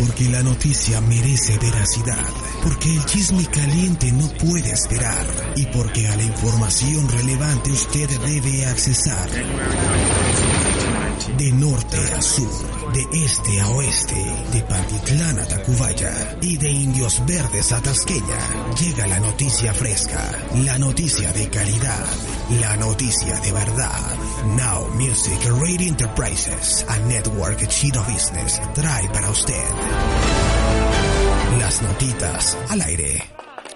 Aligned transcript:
Porque 0.00 0.30
la 0.30 0.42
noticia 0.42 0.98
merece 1.02 1.58
veracidad. 1.58 2.26
Porque 2.62 2.90
el 2.90 3.04
chisme 3.04 3.44
caliente 3.44 4.10
no 4.12 4.28
puede 4.28 4.72
esperar. 4.72 5.26
Y 5.56 5.66
porque 5.66 6.08
a 6.08 6.16
la 6.16 6.22
información 6.22 7.06
relevante 7.06 7.70
usted 7.70 8.08
debe 8.20 8.64
accesar. 8.64 9.28
De 11.36 11.52
norte 11.52 11.98
a 12.16 12.22
sur, 12.22 12.92
de 12.94 13.24
este 13.24 13.60
a 13.60 13.68
oeste, 13.68 14.34
de 14.52 14.62
Pantitlán 14.62 15.38
a 15.38 15.46
Tacubaya 15.46 16.38
y 16.40 16.56
de 16.56 16.70
Indios 16.70 17.22
Verdes 17.26 17.70
a 17.72 17.80
Tasqueña, 17.82 18.74
llega 18.80 19.06
la 19.06 19.20
noticia 19.20 19.74
fresca, 19.74 20.32
la 20.64 20.78
noticia 20.78 21.30
de 21.32 21.48
calidad, 21.48 22.06
la 22.58 22.76
noticia 22.76 23.38
de 23.40 23.52
verdad. 23.52 24.16
Now 24.56 24.88
Music 24.94 25.38
Radio 25.60 25.88
Enterprises, 25.88 26.84
a 26.88 26.98
network 27.06 27.66
chino 27.68 28.02
business, 28.04 28.60
trae 28.74 29.08
para 29.10 29.30
usted 29.30 29.64
las 31.58 31.82
notitas 31.82 32.56
al 32.68 32.80
aire. 32.82 33.22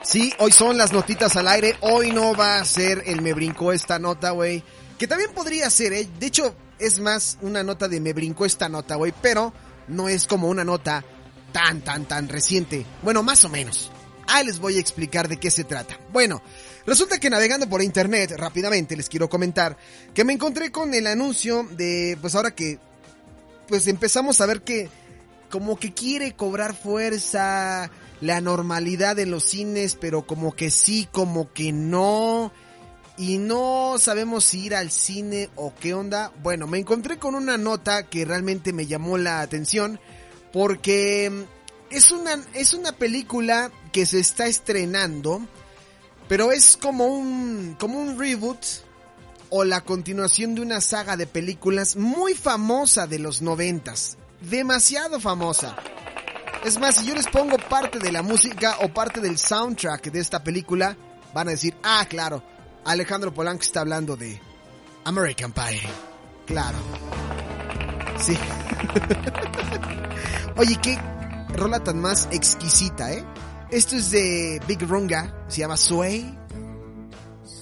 Sí, 0.02 0.32
hoy 0.38 0.52
son 0.52 0.76
las 0.76 0.92
notitas 0.92 1.36
al 1.36 1.48
aire. 1.48 1.76
Hoy 1.80 2.10
no 2.12 2.34
va 2.34 2.58
a 2.58 2.64
ser 2.64 3.04
el 3.06 3.22
me 3.22 3.32
brincó 3.32 3.72
esta 3.72 3.98
nota, 3.98 4.30
güey. 4.30 4.62
Que 4.98 5.06
también 5.06 5.32
podría 5.32 5.70
ser, 5.70 5.92
¿eh? 5.92 6.08
De 6.18 6.26
hecho, 6.26 6.54
es 6.78 6.98
más 7.00 7.38
una 7.40 7.62
nota 7.62 7.88
de 7.88 8.00
me 8.00 8.12
brincó 8.12 8.44
esta 8.44 8.68
nota, 8.68 8.96
güey. 8.96 9.14
Pero 9.22 9.52
no 9.88 10.08
es 10.08 10.26
como 10.26 10.48
una 10.48 10.64
nota 10.64 11.04
tan, 11.52 11.82
tan, 11.82 12.04
tan 12.06 12.28
reciente. 12.28 12.84
Bueno, 13.02 13.22
más 13.22 13.44
o 13.44 13.48
menos. 13.48 13.90
Ahí 14.26 14.46
les 14.46 14.58
voy 14.58 14.76
a 14.76 14.80
explicar 14.80 15.28
de 15.28 15.38
qué 15.38 15.50
se 15.50 15.64
trata. 15.64 15.98
Bueno, 16.12 16.42
resulta 16.86 17.18
que 17.18 17.30
navegando 17.30 17.68
por 17.68 17.82
internet, 17.82 18.32
rápidamente 18.36 18.96
les 18.96 19.08
quiero 19.08 19.28
comentar 19.28 19.76
que 20.14 20.24
me 20.24 20.32
encontré 20.32 20.70
con 20.70 20.94
el 20.94 21.06
anuncio 21.06 21.66
de, 21.72 22.18
pues 22.20 22.34
ahora 22.34 22.54
que, 22.54 22.78
pues 23.68 23.86
empezamos 23.86 24.40
a 24.40 24.46
ver 24.46 24.62
que 24.62 24.88
como 25.50 25.78
que 25.78 25.94
quiere 25.94 26.32
cobrar 26.32 26.74
fuerza 26.74 27.90
la 28.20 28.40
normalidad 28.40 29.18
en 29.18 29.30
los 29.30 29.44
cines, 29.44 29.96
pero 30.00 30.26
como 30.26 30.54
que 30.54 30.70
sí, 30.70 31.08
como 31.12 31.52
que 31.52 31.72
no. 31.72 32.52
Y 33.16 33.38
no 33.38 33.96
sabemos 33.98 34.44
si 34.44 34.64
ir 34.64 34.74
al 34.74 34.90
cine 34.90 35.50
o 35.54 35.72
qué 35.74 35.94
onda. 35.94 36.32
Bueno, 36.42 36.66
me 36.66 36.78
encontré 36.78 37.18
con 37.18 37.34
una 37.34 37.56
nota 37.56 38.04
que 38.04 38.24
realmente 38.24 38.72
me 38.72 38.86
llamó 38.86 39.18
la 39.18 39.40
atención 39.40 40.00
porque 40.52 41.46
es 41.90 42.10
una, 42.10 42.42
es 42.54 42.74
una 42.74 42.92
película 42.92 43.70
que 43.94 44.06
se 44.06 44.18
está 44.18 44.48
estrenando, 44.48 45.40
pero 46.26 46.50
es 46.50 46.76
como 46.76 47.06
un, 47.06 47.76
como 47.78 48.00
un 48.00 48.18
reboot 48.18 48.58
o 49.50 49.62
la 49.62 49.82
continuación 49.82 50.56
de 50.56 50.62
una 50.62 50.80
saga 50.80 51.16
de 51.16 51.28
películas 51.28 51.94
muy 51.94 52.34
famosa 52.34 53.06
de 53.06 53.20
los 53.20 53.40
noventas. 53.40 54.18
Demasiado 54.40 55.20
famosa. 55.20 55.76
Es 56.64 56.76
más, 56.80 56.96
si 56.96 57.06
yo 57.06 57.14
les 57.14 57.28
pongo 57.28 57.56
parte 57.56 58.00
de 58.00 58.10
la 58.10 58.22
música 58.22 58.78
o 58.80 58.92
parte 58.92 59.20
del 59.20 59.38
soundtrack 59.38 60.10
de 60.10 60.18
esta 60.18 60.42
película, 60.42 60.96
van 61.32 61.46
a 61.46 61.52
decir, 61.52 61.76
ah, 61.84 62.04
claro, 62.10 62.42
Alejandro 62.84 63.32
Polanco 63.32 63.62
está 63.62 63.82
hablando 63.82 64.16
de 64.16 64.40
American 65.04 65.52
Pie. 65.52 65.82
Claro. 66.46 66.78
Sí. 68.18 68.36
Oye, 70.56 70.76
qué 70.82 70.98
rola 71.50 71.78
tan 71.78 72.00
más 72.00 72.28
exquisita, 72.32 73.12
¿eh? 73.12 73.24
Esto 73.74 73.96
es 73.96 74.12
de 74.12 74.60
Big 74.68 74.80
Runga, 74.82 75.34
se 75.48 75.62
llama 75.62 75.76
Sway. 75.76 76.38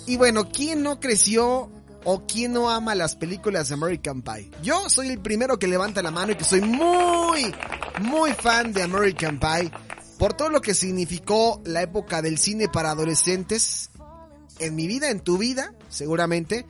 Y 0.06 0.18
bueno, 0.18 0.46
¿quién 0.50 0.82
no 0.82 1.00
creció 1.00 1.70
o 2.04 2.26
quién 2.26 2.52
no 2.52 2.68
ama 2.68 2.94
las 2.94 3.16
películas 3.16 3.68
de 3.68 3.74
American 3.76 4.20
Pie? 4.20 4.50
Yo 4.62 4.90
soy 4.90 5.08
el 5.08 5.22
primero 5.22 5.58
que 5.58 5.68
levanta 5.68 6.02
la 6.02 6.10
mano 6.10 6.32
y 6.32 6.34
que 6.34 6.44
soy 6.44 6.60
muy, 6.60 7.54
muy 8.02 8.32
fan 8.32 8.74
de 8.74 8.82
American 8.82 9.40
Pie 9.40 9.72
por 10.18 10.34
todo 10.34 10.50
lo 10.50 10.60
que 10.60 10.74
significó 10.74 11.62
la 11.64 11.80
época 11.80 12.20
del 12.20 12.36
cine 12.36 12.68
para 12.68 12.90
adolescentes 12.90 13.88
en 14.58 14.74
mi 14.74 14.86
vida, 14.86 15.08
en 15.08 15.20
tu 15.20 15.38
vida, 15.38 15.72
seguramente. 15.88 16.66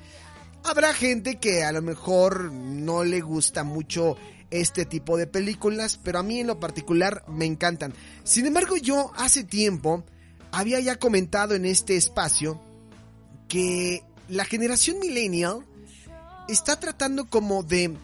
Habrá 0.62 0.94
gente 0.94 1.40
que 1.40 1.64
a 1.64 1.72
lo 1.72 1.82
mejor 1.82 2.52
no 2.52 3.02
le 3.02 3.20
gusta 3.20 3.64
mucho 3.64 4.16
este 4.52 4.84
tipo 4.84 5.16
de 5.16 5.26
películas, 5.26 5.98
pero 6.02 6.18
a 6.18 6.22
mí 6.22 6.38
en 6.40 6.46
lo 6.46 6.60
particular 6.60 7.24
me 7.26 7.46
encantan. 7.46 7.94
Sin 8.22 8.46
embargo, 8.46 8.76
yo 8.76 9.10
hace 9.16 9.44
tiempo 9.44 10.04
había 10.52 10.78
ya 10.80 10.96
comentado 10.96 11.54
en 11.54 11.64
este 11.64 11.96
espacio 11.96 12.60
que 13.48 14.04
la 14.28 14.44
generación 14.44 14.98
millennial 15.00 15.66
está 16.48 16.78
tratando 16.78 17.28
como 17.28 17.62
de 17.62 17.96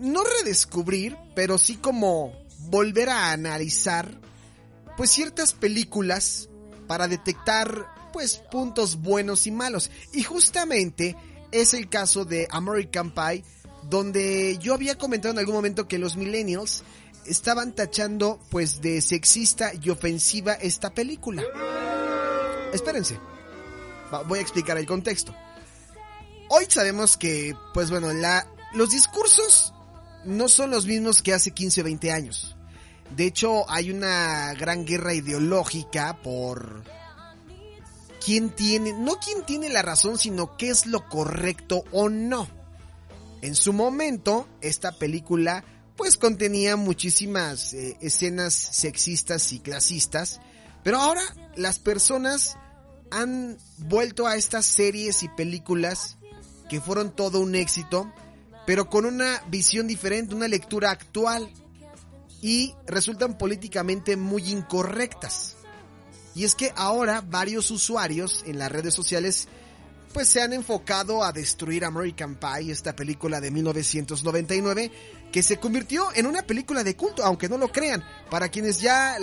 no 0.00 0.22
redescubrir, 0.24 1.16
pero 1.34 1.58
sí 1.58 1.76
como 1.76 2.32
volver 2.68 3.08
a 3.08 3.32
analizar 3.32 4.20
pues 4.96 5.10
ciertas 5.10 5.52
películas 5.52 6.48
para 6.88 7.06
detectar 7.06 7.86
pues 8.12 8.38
puntos 8.50 9.00
buenos 9.00 9.46
y 9.46 9.52
malos. 9.52 9.90
Y 10.12 10.24
justamente 10.24 11.14
es 11.52 11.72
el 11.72 11.88
caso 11.88 12.24
de 12.24 12.48
American 12.50 13.12
Pie 13.12 13.44
donde 13.88 14.58
yo 14.58 14.74
había 14.74 14.98
comentado 14.98 15.32
en 15.32 15.38
algún 15.38 15.54
momento 15.54 15.88
que 15.88 15.98
los 15.98 16.16
millennials 16.16 16.84
estaban 17.26 17.74
tachando 17.74 18.38
pues 18.50 18.80
de 18.80 19.00
sexista 19.00 19.72
y 19.80 19.90
ofensiva 19.90 20.54
esta 20.54 20.90
película. 20.90 21.42
Espérense, 22.72 23.18
voy 24.26 24.38
a 24.38 24.42
explicar 24.42 24.78
el 24.78 24.86
contexto. 24.86 25.34
Hoy 26.50 26.66
sabemos 26.68 27.16
que, 27.16 27.54
pues 27.74 27.90
bueno, 27.90 28.12
la, 28.12 28.46
los 28.72 28.90
discursos 28.90 29.74
no 30.24 30.48
son 30.48 30.70
los 30.70 30.86
mismos 30.86 31.22
que 31.22 31.34
hace 31.34 31.50
15 31.50 31.82
o 31.82 31.84
20 31.84 32.12
años. 32.12 32.56
De 33.14 33.24
hecho, 33.24 33.70
hay 33.70 33.90
una 33.90 34.52
gran 34.54 34.84
guerra 34.84 35.14
ideológica 35.14 36.18
por 36.22 36.84
quién 38.24 38.50
tiene, 38.50 38.92
no 38.92 39.16
quién 39.16 39.44
tiene 39.44 39.68
la 39.70 39.82
razón, 39.82 40.18
sino 40.18 40.56
qué 40.56 40.70
es 40.70 40.86
lo 40.86 41.08
correcto 41.08 41.84
o 41.92 42.08
no. 42.08 42.57
En 43.42 43.54
su 43.54 43.72
momento, 43.72 44.48
esta 44.60 44.92
película 44.92 45.64
pues 45.96 46.16
contenía 46.16 46.76
muchísimas 46.76 47.74
eh, 47.74 47.96
escenas 48.00 48.54
sexistas 48.54 49.52
y 49.52 49.58
clasistas, 49.58 50.40
pero 50.84 50.98
ahora 50.98 51.22
las 51.56 51.78
personas 51.78 52.56
han 53.10 53.58
vuelto 53.78 54.26
a 54.26 54.36
estas 54.36 54.64
series 54.64 55.22
y 55.22 55.28
películas 55.28 56.16
que 56.68 56.80
fueron 56.80 57.14
todo 57.14 57.40
un 57.40 57.54
éxito, 57.54 58.12
pero 58.66 58.88
con 58.88 59.06
una 59.06 59.42
visión 59.48 59.86
diferente, 59.86 60.34
una 60.34 60.46
lectura 60.46 60.90
actual 60.90 61.50
y 62.40 62.74
resultan 62.86 63.36
políticamente 63.36 64.16
muy 64.16 64.50
incorrectas. 64.50 65.56
Y 66.34 66.44
es 66.44 66.54
que 66.54 66.72
ahora 66.76 67.22
varios 67.22 67.70
usuarios 67.70 68.44
en 68.46 68.58
las 68.58 68.70
redes 68.70 68.94
sociales 68.94 69.48
pues 70.18 70.30
se 70.30 70.42
han 70.42 70.52
enfocado 70.52 71.22
a 71.22 71.30
destruir 71.30 71.84
American 71.84 72.34
Pie, 72.34 72.72
esta 72.72 72.96
película 72.96 73.40
de 73.40 73.52
1999, 73.52 74.90
que 75.30 75.44
se 75.44 75.58
convirtió 75.58 76.08
en 76.12 76.26
una 76.26 76.42
película 76.42 76.82
de 76.82 76.96
culto, 76.96 77.22
aunque 77.24 77.48
no 77.48 77.56
lo 77.56 77.68
crean. 77.68 78.02
Para 78.28 78.48
quienes 78.48 78.80
ya, 78.80 79.16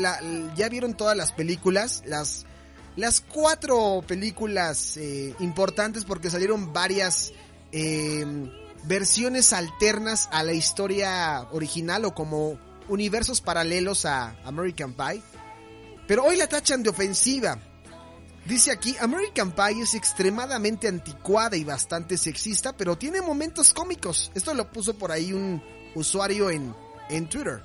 ya 0.55 0.69
vieron 0.69 0.93
todas 0.93 1.17
las 1.17 1.33
películas, 1.33 2.01
las, 2.05 2.45
las 2.95 3.19
cuatro 3.19 4.05
películas 4.07 4.95
eh, 4.95 5.35
importantes, 5.41 6.05
porque 6.05 6.29
salieron 6.29 6.71
varias 6.71 7.33
eh, 7.73 8.25
versiones 8.85 9.51
alternas 9.51 10.29
a 10.31 10.43
la 10.43 10.53
historia 10.53 11.45
original 11.51 12.05
o 12.05 12.15
como 12.15 12.57
universos 12.87 13.41
paralelos 13.41 14.05
a 14.05 14.37
American 14.45 14.93
Pie. 14.93 15.21
Pero 16.07 16.23
hoy 16.23 16.37
la 16.37 16.47
tachan 16.47 16.83
de 16.83 16.89
ofensiva 16.89 17.59
Dice 18.45 18.71
aquí, 18.71 18.95
American 18.99 19.53
Pie 19.53 19.81
es 19.81 19.95
extremadamente 19.95 20.87
anticuada 20.87 21.57
y 21.57 21.63
bastante 21.63 22.15
sexista, 22.15 22.77
pero 22.77 22.95
tiene 22.95 23.19
momentos 23.21 23.73
cómicos. 23.73 24.31
Esto 24.35 24.53
lo 24.53 24.71
puso 24.71 24.95
por 24.95 25.11
ahí 25.11 25.33
un 25.33 25.63
usuario 25.95 26.51
en, 26.51 26.75
en 27.09 27.27
Twitter. 27.27 27.63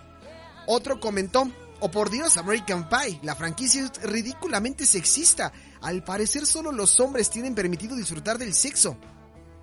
Otro 0.66 0.98
comentó, 0.98 1.50
oh 1.80 1.90
por 1.90 2.08
Dios, 2.08 2.38
American 2.38 2.88
Pie, 2.88 3.20
la 3.22 3.34
franquicia 3.34 3.84
es 3.84 4.02
ridículamente 4.02 4.86
sexista. 4.86 5.52
Al 5.82 6.02
parecer 6.02 6.46
solo 6.46 6.72
los 6.72 6.98
hombres 6.98 7.28
tienen 7.28 7.54
permitido 7.54 7.94
disfrutar 7.94 8.38
del 8.38 8.54
sexo. 8.54 8.96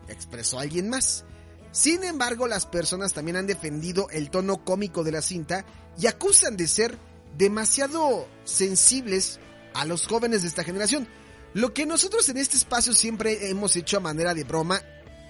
Expresó 0.07 0.59
alguien 0.59 0.87
más. 0.87 1.25
Sin 1.71 2.03
embargo, 2.03 2.47
las 2.47 2.67
personas 2.67 3.13
también 3.13 3.37
han 3.37 3.47
defendido 3.47 4.07
el 4.11 4.29
tono 4.29 4.63
cómico 4.63 5.03
de 5.03 5.13
la 5.13 5.23
cinta 5.23 5.65
y 5.97 6.05
acusan 6.05 6.57
de 6.57 6.67
ser 6.67 6.97
demasiado 7.37 8.27
sensibles 8.43 9.39
a 9.73 9.85
los 9.85 10.07
jóvenes 10.07 10.41
de 10.41 10.47
esta 10.47 10.63
generación. 10.63 11.07
Lo 11.53 11.73
que 11.73 11.85
nosotros 11.85 12.27
en 12.29 12.37
este 12.37 12.57
espacio 12.57 12.93
siempre 12.93 13.49
hemos 13.49 13.75
hecho 13.75 13.97
a 13.97 14.01
manera 14.01 14.33
de 14.33 14.43
broma 14.43 14.81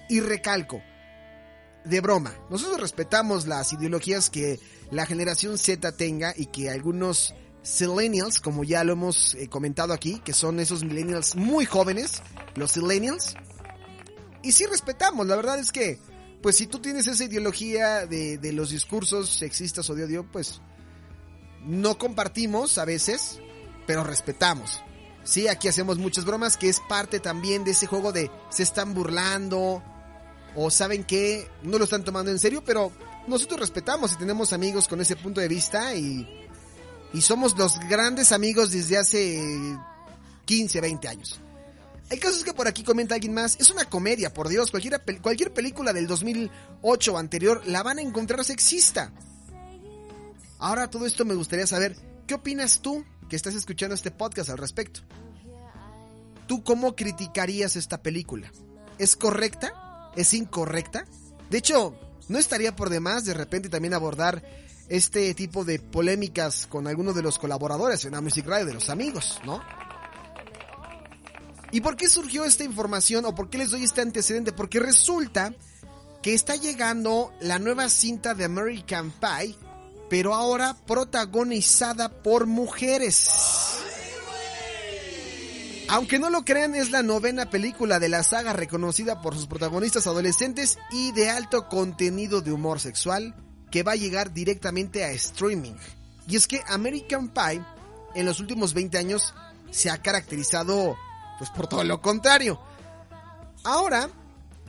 y 0.08 0.20
recalco, 0.20 0.82
de 1.84 2.00
broma. 2.00 2.34
Nosotros 2.50 2.80
respetamos 2.80 3.46
las 3.46 3.72
ideologías 3.72 4.30
que 4.30 4.58
la 4.90 5.06
generación 5.06 5.58
Z 5.58 5.92
tenga 5.92 6.34
y 6.36 6.46
que 6.46 6.70
algunos 6.70 7.34
Millennials, 7.80 8.40
como 8.40 8.64
ya 8.64 8.82
lo 8.84 8.94
hemos 8.94 9.34
eh, 9.34 9.48
comentado 9.48 9.92
aquí, 9.92 10.20
que 10.24 10.32
son 10.32 10.58
esos 10.58 10.84
millennials 10.84 11.36
muy 11.36 11.66
jóvenes, 11.66 12.22
los 12.54 12.76
millennials. 12.76 13.34
Y 14.42 14.52
sí 14.52 14.64
respetamos, 14.66 15.26
la 15.26 15.36
verdad 15.36 15.58
es 15.58 15.70
que, 15.70 15.98
pues 16.40 16.56
si 16.56 16.66
tú 16.66 16.78
tienes 16.78 17.06
esa 17.06 17.24
ideología 17.24 18.06
de, 18.06 18.38
de 18.38 18.52
los 18.52 18.70
discursos 18.70 19.28
sexistas 19.30 19.90
o 19.90 19.94
de 19.94 20.04
odio, 20.04 20.26
pues 20.30 20.60
no 21.64 21.98
compartimos 21.98 22.78
a 22.78 22.84
veces, 22.84 23.40
pero 23.88 24.04
respetamos. 24.04 24.82
Sí, 25.24 25.48
aquí 25.48 25.66
hacemos 25.66 25.96
muchas 25.96 26.26
bromas, 26.26 26.58
que 26.58 26.68
es 26.68 26.78
parte 26.90 27.20
también 27.20 27.64
de 27.64 27.70
ese 27.70 27.86
juego 27.86 28.12
de 28.12 28.30
se 28.50 28.62
están 28.62 28.92
burlando, 28.92 29.82
o 30.54 30.70
saben 30.70 31.04
que 31.04 31.50
no 31.62 31.78
lo 31.78 31.84
están 31.84 32.04
tomando 32.04 32.30
en 32.30 32.38
serio, 32.38 32.62
pero 32.62 32.92
nosotros 33.26 33.60
respetamos 33.60 34.12
y 34.12 34.16
tenemos 34.16 34.52
amigos 34.52 34.88
con 34.88 35.00
ese 35.00 35.16
punto 35.16 35.40
de 35.40 35.48
vista 35.48 35.94
y, 35.94 36.28
y 37.14 37.20
somos 37.22 37.56
los 37.56 37.80
grandes 37.88 38.30
amigos 38.32 38.72
desde 38.72 38.98
hace 38.98 39.40
15, 40.44 40.82
20 40.82 41.08
años. 41.08 41.40
El 42.10 42.20
caso 42.20 42.36
es 42.36 42.44
que 42.44 42.52
por 42.52 42.68
aquí 42.68 42.82
comenta 42.82 43.14
alguien 43.14 43.32
más, 43.32 43.56
es 43.58 43.70
una 43.70 43.86
comedia, 43.86 44.34
por 44.34 44.50
Dios, 44.50 44.70
cualquier, 44.70 45.02
cualquier 45.22 45.54
película 45.54 45.94
del 45.94 46.06
2008 46.06 47.14
o 47.14 47.16
anterior 47.16 47.62
la 47.64 47.82
van 47.82 48.00
a 48.00 48.02
encontrar 48.02 48.44
sexista. 48.44 49.12
Ahora 50.58 50.90
todo 50.90 51.06
esto 51.06 51.24
me 51.24 51.34
gustaría 51.34 51.66
saber, 51.66 51.96
¿qué 52.26 52.34
opinas 52.34 52.80
tú 52.80 53.02
que 53.28 53.36
estás 53.36 53.54
escuchando 53.54 53.94
este 53.94 54.10
podcast 54.10 54.50
al 54.50 54.58
respecto? 54.58 55.00
¿Tú 56.46 56.64
cómo 56.64 56.96
criticarías 56.96 57.76
esta 57.76 58.02
película? 58.02 58.50
¿Es 58.98 59.16
correcta? 59.16 59.88
es 60.18 60.34
incorrecta. 60.34 61.04
De 61.48 61.58
hecho, 61.58 61.94
no 62.28 62.38
estaría 62.38 62.74
por 62.74 62.90
demás 62.90 63.24
de 63.24 63.34
repente 63.34 63.68
también 63.68 63.94
abordar 63.94 64.42
este 64.88 65.32
tipo 65.34 65.64
de 65.64 65.78
polémicas 65.78 66.66
con 66.66 66.86
algunos 66.86 67.14
de 67.14 67.22
los 67.22 67.38
colaboradores 67.38 68.04
en 68.04 68.12
la 68.12 68.20
Music 68.20 68.46
Radio, 68.46 68.66
de 68.66 68.74
los 68.74 68.90
amigos, 68.90 69.38
¿no? 69.44 69.62
¿Y 71.70 71.82
por 71.82 71.96
qué 71.96 72.08
surgió 72.08 72.44
esta 72.44 72.64
información 72.64 73.26
o 73.26 73.34
por 73.34 73.50
qué 73.50 73.58
les 73.58 73.70
doy 73.70 73.84
este 73.84 74.00
antecedente? 74.00 74.52
Porque 74.52 74.80
resulta 74.80 75.54
que 76.22 76.34
está 76.34 76.56
llegando 76.56 77.32
la 77.40 77.58
nueva 77.58 77.88
cinta 77.90 78.34
de 78.34 78.46
American 78.46 79.12
Pie, 79.12 79.54
pero 80.08 80.34
ahora 80.34 80.76
protagonizada 80.86 82.08
por 82.22 82.46
mujeres. 82.46 83.28
Aunque 85.90 86.18
no 86.18 86.28
lo 86.28 86.44
crean, 86.44 86.74
es 86.74 86.90
la 86.90 87.02
novena 87.02 87.48
película 87.48 87.98
de 87.98 88.10
la 88.10 88.22
saga 88.22 88.52
reconocida 88.52 89.22
por 89.22 89.34
sus 89.34 89.46
protagonistas 89.46 90.06
adolescentes 90.06 90.78
y 90.90 91.12
de 91.12 91.30
alto 91.30 91.68
contenido 91.68 92.42
de 92.42 92.52
humor 92.52 92.78
sexual 92.78 93.34
que 93.70 93.82
va 93.82 93.92
a 93.92 93.96
llegar 93.96 94.32
directamente 94.34 95.04
a 95.04 95.10
streaming. 95.12 95.74
Y 96.26 96.36
es 96.36 96.46
que 96.46 96.62
American 96.68 97.28
Pie 97.28 97.62
en 98.14 98.26
los 98.26 98.38
últimos 98.38 98.74
20 98.74 98.98
años 98.98 99.34
se 99.70 99.90
ha 99.90 100.02
caracterizado 100.02 100.96
pues 101.38 101.48
por 101.50 101.68
todo 101.68 101.84
lo 101.84 102.02
contrario. 102.02 102.60
Ahora 103.64 104.10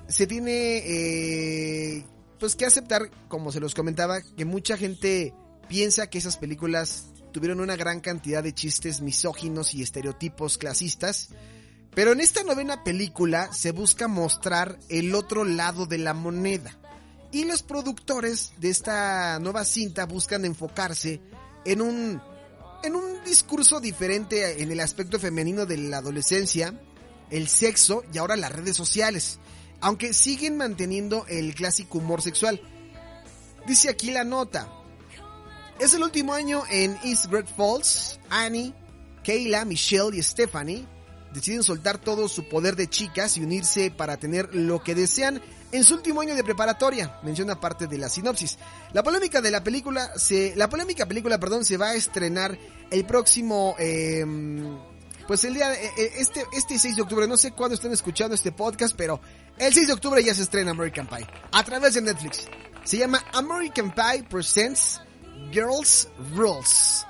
se 0.07 0.25
tiene 0.25 0.77
eh, 0.85 2.05
pues 2.39 2.55
que 2.55 2.65
aceptar, 2.65 3.09
como 3.27 3.51
se 3.51 3.59
los 3.59 3.75
comentaba, 3.75 4.21
que 4.21 4.45
mucha 4.45 4.77
gente 4.77 5.33
piensa 5.67 6.07
que 6.09 6.17
esas 6.17 6.37
películas 6.37 7.07
tuvieron 7.31 7.59
una 7.59 7.75
gran 7.75 7.99
cantidad 7.99 8.43
de 8.43 8.53
chistes 8.53 9.01
misóginos 9.01 9.73
y 9.73 9.83
estereotipos 9.83 10.57
clasistas, 10.57 11.29
pero 11.93 12.11
en 12.11 12.21
esta 12.21 12.43
novena 12.43 12.83
película 12.83 13.51
se 13.53 13.71
busca 13.71 14.07
mostrar 14.07 14.79
el 14.89 15.13
otro 15.15 15.43
lado 15.43 15.85
de 15.85 15.97
la 15.97 16.13
moneda. 16.13 16.77
Y 17.31 17.45
los 17.45 17.61
productores 17.61 18.53
de 18.57 18.69
esta 18.69 19.37
nueva 19.39 19.63
cinta 19.63 20.05
buscan 20.05 20.45
enfocarse 20.45 21.21
en 21.65 21.81
un 21.81 22.21
en 22.83 22.95
un 22.95 23.23
discurso 23.25 23.79
diferente 23.81 24.63
en 24.63 24.71
el 24.71 24.79
aspecto 24.79 25.19
femenino 25.19 25.65
de 25.65 25.77
la 25.77 25.97
adolescencia, 25.97 26.79
el 27.29 27.47
sexo 27.47 28.03
y 28.13 28.17
ahora 28.17 28.37
las 28.37 28.53
redes 28.53 28.77
sociales, 28.77 29.39
aunque 29.81 30.13
siguen 30.13 30.57
manteniendo 30.57 31.25
el 31.27 31.53
clásico 31.55 31.97
humor 31.99 32.21
sexual. 32.21 32.61
Dice 33.67 33.89
aquí 33.89 34.11
la 34.11 34.23
nota, 34.23 34.71
es 35.79 35.93
el 35.93 36.03
último 36.03 36.33
año 36.33 36.63
en 36.69 36.97
East 37.03 37.27
Great 37.27 37.47
Falls. 37.55 38.19
Annie, 38.29 38.73
Kayla, 39.23 39.65
Michelle 39.65 40.15
y 40.17 40.21
Stephanie 40.21 40.85
deciden 41.33 41.63
soltar 41.63 41.99
todo 41.99 42.27
su 42.27 42.47
poder 42.49 42.75
de 42.75 42.89
chicas 42.89 43.37
y 43.37 43.41
unirse 43.41 43.91
para 43.91 44.17
tener 44.17 44.53
lo 44.53 44.81
que 44.83 44.95
desean 44.95 45.41
en 45.71 45.83
su 45.83 45.95
último 45.95 46.21
año 46.21 46.35
de 46.35 46.43
preparatoria, 46.43 47.19
menciona 47.21 47.59
parte 47.59 47.85
de 47.85 47.97
la 47.99 48.09
sinopsis. 48.09 48.57
La 48.91 49.03
polémica 49.03 49.39
de 49.39 49.51
la 49.51 49.63
película 49.63 50.11
se, 50.17 50.55
la 50.55 50.67
polémica 50.67 51.05
película, 51.05 51.39
perdón, 51.39 51.63
se 51.63 51.77
va 51.77 51.89
a 51.89 51.95
estrenar 51.95 52.57
el 52.89 53.05
próximo, 53.05 53.75
em, 53.77 54.77
pues 55.29 55.43
el 55.43 55.53
día, 55.53 55.71
e, 55.75 55.85
e, 55.95 56.11
este, 56.17 56.43
este 56.53 56.79
6 56.79 56.95
de 56.95 57.01
octubre, 57.03 57.27
no 57.27 57.37
sé 57.37 57.51
cuándo 57.51 57.75
están 57.75 57.91
escuchando 57.91 58.33
este 58.33 58.51
podcast, 58.51 58.95
pero 58.97 59.21
el 59.59 59.71
6 59.71 59.85
de 59.85 59.93
octubre 59.93 60.23
ya 60.23 60.33
se 60.33 60.41
estrena 60.41 60.71
American 60.71 61.05
Pie, 61.05 61.27
a 61.51 61.63
través 61.63 61.93
de 61.93 62.01
Netflix. 62.01 62.47
Se 62.83 62.97
llama 62.97 63.23
American 63.33 63.93
Pie 63.93 64.23
Presents 64.27 64.99
Girls 65.51 66.09
Rules. 66.33 67.05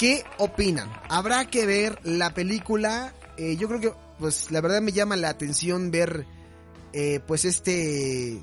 ¿Qué 0.00 0.24
opinan? 0.38 0.90
Habrá 1.08 1.44
que 1.44 1.64
ver 1.64 2.00
la 2.02 2.34
película. 2.34 3.14
Eh, 3.36 3.56
yo 3.56 3.68
creo 3.68 3.80
que, 3.80 3.92
pues, 4.18 4.50
la 4.50 4.60
verdad 4.60 4.80
me 4.80 4.90
llama 4.90 5.14
la 5.14 5.28
atención 5.28 5.92
ver, 5.92 6.26
eh, 6.92 7.20
pues, 7.24 7.44
este 7.44 8.42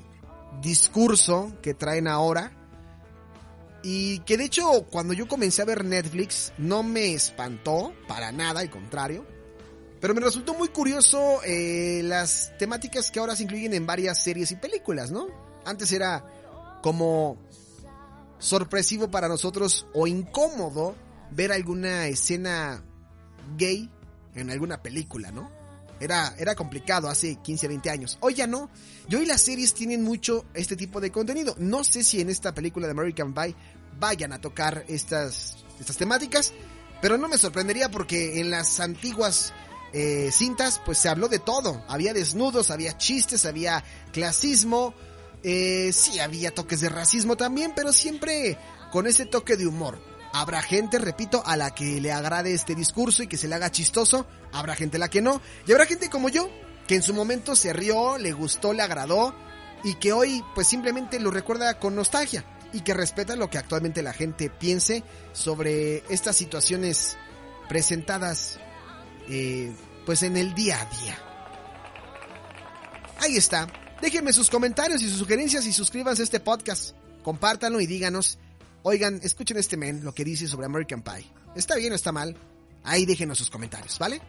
discurso 0.62 1.52
que 1.60 1.74
traen 1.74 2.08
ahora. 2.08 2.50
Y 3.88 4.18
que 4.22 4.36
de 4.36 4.46
hecho, 4.46 4.84
cuando 4.90 5.14
yo 5.14 5.28
comencé 5.28 5.62
a 5.62 5.64
ver 5.64 5.84
Netflix, 5.84 6.52
no 6.58 6.82
me 6.82 7.14
espantó 7.14 7.94
para 8.08 8.32
nada, 8.32 8.58
al 8.58 8.68
contrario. 8.68 9.24
Pero 10.00 10.12
me 10.12 10.20
resultó 10.20 10.54
muy 10.54 10.70
curioso 10.70 11.40
eh, 11.44 12.00
las 12.02 12.52
temáticas 12.58 13.12
que 13.12 13.20
ahora 13.20 13.36
se 13.36 13.44
incluyen 13.44 13.74
en 13.74 13.86
varias 13.86 14.20
series 14.20 14.50
y 14.50 14.56
películas, 14.56 15.12
¿no? 15.12 15.28
Antes 15.64 15.92
era 15.92 16.24
como 16.82 17.38
sorpresivo 18.40 19.08
para 19.08 19.28
nosotros 19.28 19.86
o 19.94 20.08
incómodo 20.08 20.96
ver 21.30 21.52
alguna 21.52 22.08
escena 22.08 22.82
gay 23.56 23.88
en 24.34 24.50
alguna 24.50 24.82
película, 24.82 25.30
¿no? 25.30 25.48
Era, 25.98 26.34
era 26.38 26.54
complicado 26.54 27.08
hace 27.08 27.36
15, 27.36 27.68
20 27.68 27.90
años. 27.90 28.18
Hoy 28.20 28.34
ya 28.34 28.46
no. 28.46 28.70
Y 29.08 29.14
hoy 29.14 29.26
las 29.26 29.40
series 29.40 29.74
tienen 29.74 30.02
mucho 30.02 30.44
este 30.54 30.76
tipo 30.76 31.00
de 31.00 31.10
contenido. 31.10 31.54
No 31.58 31.84
sé 31.84 32.04
si 32.04 32.20
en 32.20 32.30
esta 32.30 32.54
película 32.54 32.86
de 32.86 32.92
American 32.92 33.32
Pie 33.32 33.54
vayan 33.98 34.32
a 34.32 34.40
tocar 34.40 34.84
estas, 34.88 35.64
estas 35.80 35.96
temáticas, 35.96 36.52
pero 37.00 37.16
no 37.16 37.28
me 37.28 37.38
sorprendería 37.38 37.90
porque 37.90 38.40
en 38.40 38.50
las 38.50 38.80
antiguas 38.80 39.54
eh, 39.92 40.30
cintas 40.32 40.80
pues 40.84 40.98
se 40.98 41.08
habló 41.08 41.28
de 41.28 41.38
todo. 41.38 41.82
Había 41.88 42.12
desnudos, 42.12 42.70
había 42.70 42.98
chistes, 42.98 43.46
había 43.46 43.82
clasismo, 44.12 44.94
eh, 45.42 45.92
sí, 45.92 46.18
había 46.18 46.52
toques 46.52 46.80
de 46.80 46.88
racismo 46.88 47.36
también, 47.36 47.72
pero 47.74 47.92
siempre 47.92 48.58
con 48.90 49.06
ese 49.06 49.26
toque 49.26 49.56
de 49.56 49.66
humor. 49.66 49.98
Habrá 50.38 50.60
gente, 50.60 50.98
repito, 50.98 51.42
a 51.46 51.56
la 51.56 51.74
que 51.74 51.98
le 51.98 52.12
agrade 52.12 52.52
este 52.52 52.74
discurso 52.74 53.22
y 53.22 53.26
que 53.26 53.38
se 53.38 53.48
le 53.48 53.54
haga 53.54 53.70
chistoso. 53.70 54.26
Habrá 54.52 54.74
gente 54.74 54.98
a 54.98 55.00
la 55.00 55.08
que 55.08 55.22
no. 55.22 55.40
Y 55.66 55.72
habrá 55.72 55.86
gente 55.86 56.10
como 56.10 56.28
yo, 56.28 56.50
que 56.86 56.94
en 56.94 57.02
su 57.02 57.14
momento 57.14 57.56
se 57.56 57.72
rió, 57.72 58.18
le 58.18 58.32
gustó, 58.32 58.74
le 58.74 58.82
agradó 58.82 59.34
y 59.82 59.94
que 59.94 60.12
hoy 60.12 60.44
pues 60.54 60.66
simplemente 60.66 61.18
lo 61.20 61.30
recuerda 61.30 61.78
con 61.78 61.96
nostalgia 61.96 62.44
y 62.74 62.82
que 62.82 62.92
respeta 62.92 63.34
lo 63.34 63.48
que 63.48 63.56
actualmente 63.56 64.02
la 64.02 64.12
gente 64.12 64.50
piense 64.50 65.02
sobre 65.32 66.04
estas 66.10 66.36
situaciones 66.36 67.16
presentadas 67.66 68.58
eh, 69.30 69.74
pues 70.04 70.22
en 70.22 70.36
el 70.36 70.52
día 70.52 70.82
a 70.82 71.02
día. 71.02 71.18
Ahí 73.20 73.38
está. 73.38 73.68
Déjenme 74.02 74.34
sus 74.34 74.50
comentarios 74.50 75.00
y 75.00 75.08
sus 75.08 75.18
sugerencias 75.18 75.64
y 75.64 75.72
suscríbanse 75.72 76.20
a 76.20 76.24
este 76.24 76.40
podcast. 76.40 76.94
Compártanlo 77.22 77.80
y 77.80 77.86
díganos, 77.86 78.38
oigan, 78.88 79.18
escuchen 79.24 79.56
este 79.56 79.76
men 79.76 80.04
lo 80.04 80.14
que 80.14 80.24
dice 80.24 80.46
sobre 80.46 80.66
American 80.66 81.02
Pie. 81.02 81.26
¿Está 81.56 81.74
bien 81.74 81.92
o 81.92 81.96
está 81.96 82.12
mal? 82.12 82.36
Ahí 82.84 83.04
déjenos 83.04 83.36
sus 83.36 83.50
comentarios, 83.50 83.98
¿vale? 83.98 84.20